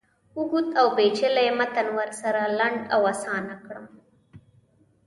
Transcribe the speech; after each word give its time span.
اوږد 0.37 0.67
اوپیچلی 0.81 1.47
متن 1.57 1.87
ورسره 1.97 2.41
لنډ 2.59 2.79
او 2.93 3.01
آسانه 3.13 3.55
کړم. 3.65 3.85